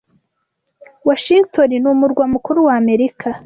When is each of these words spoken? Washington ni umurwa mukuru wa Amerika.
Washington 1.07 1.69
ni 1.81 1.87
umurwa 1.93 2.23
mukuru 2.33 2.59
wa 2.67 2.73
Amerika. 2.81 3.27